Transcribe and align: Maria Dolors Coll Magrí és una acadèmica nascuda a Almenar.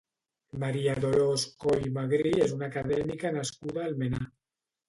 Maria 0.63 0.95
Dolors 1.03 1.43
Coll 1.65 1.85
Magrí 1.99 2.33
és 2.47 2.57
una 2.57 2.71
acadèmica 2.71 3.33
nascuda 3.39 3.85
a 3.85 3.89
Almenar. 3.93 4.27